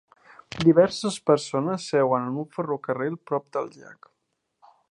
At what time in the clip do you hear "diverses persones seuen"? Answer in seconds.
0.61-2.25